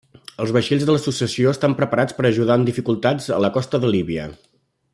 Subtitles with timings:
[0.43, 4.27] Els vaixells de l'associació estan preparats per ajudar en dificultats a la costa de Líbia.